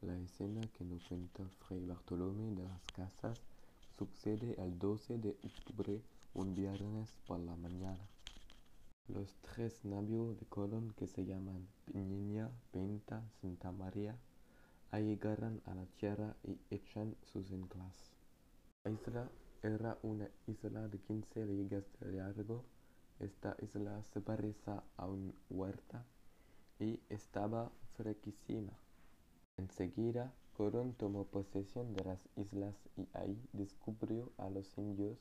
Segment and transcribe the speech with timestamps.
[0.00, 3.40] La escena que nos cuenta Fray Bartolomé de las Casas
[3.98, 6.00] sucede el 12 de octubre,
[6.34, 8.06] un viernes por la mañana.
[9.08, 14.16] Los tres navios de Colón que se llaman Niña, Pinta, Santa María
[14.92, 18.12] llegaron a la tierra y echan sus anclas.
[18.84, 19.28] La isla
[19.62, 22.64] era una isla de 15 leguas de largo.
[23.18, 26.04] Esta isla se parecía a una huerta
[26.78, 28.72] y estaba fresquísima.
[29.78, 35.18] Enseguida, Colón tomó posesión de las islas y ahí descubrió a los indios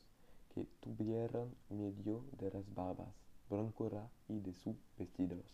[0.56, 3.14] que tuvieron miedo de las barbas,
[3.52, 5.46] blancura y de sus vestidos.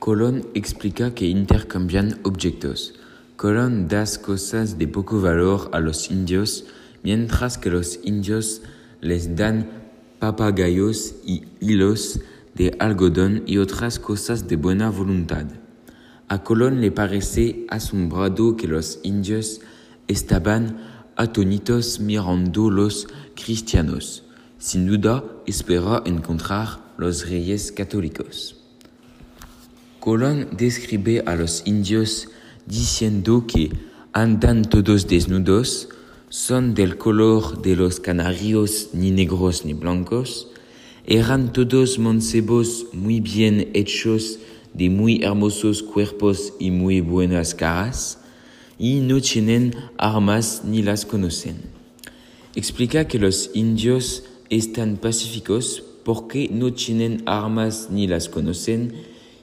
[0.00, 2.98] Colón explica que intercambian objetos.
[3.36, 6.66] Colón da cosas de poco valor a los indios,
[7.04, 8.62] mientras que los indios
[9.00, 9.70] les dan
[10.18, 12.20] papagayos y hilos
[12.56, 15.46] de algodón y otras cosas de buena voluntad.
[16.30, 19.62] A Colón le parece asombrado que los indios
[20.08, 20.78] estaban
[21.16, 24.24] atónitos mirando los cristianos.
[24.58, 28.56] Sin duda, espera encontrar los reyes católicos.
[30.00, 32.28] Colón describe a los indios
[32.66, 33.72] diciendo que
[34.12, 35.88] andan todos desnudos,
[36.28, 40.48] son del color de los canarios, ni negros ni blancos,
[41.06, 44.38] eran todos mancebos muy bien hechos,
[44.78, 48.20] de muy hermosos cuerpos y muy buenas caras,
[48.78, 51.56] y no tienen armas ni las conocen.
[52.54, 58.92] Explica que los indios están pacíficos porque no tienen armas ni las conocen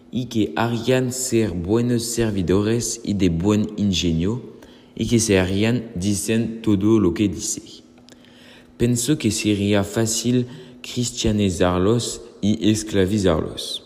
[0.09, 4.41] y que harían ser buenos servidores y de buen ingenio
[4.95, 7.61] y que se harían dicen todo lo que dice.
[8.77, 10.47] Pensó que sería fácil
[10.81, 13.84] cristianizarlos y esclavizarlos.